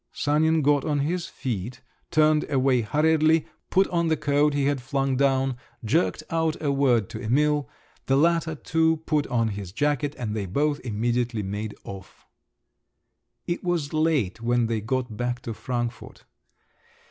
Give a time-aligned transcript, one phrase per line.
[0.25, 5.15] Sanin got on his feet, turned away hurriedly, put on the coat he had flung
[5.15, 7.69] down, jerked out a word to Emil;
[8.07, 12.25] the latter, too, put on his jacket, and they both immediately made off.
[13.45, 16.25] It was late when they got back to Frankfort.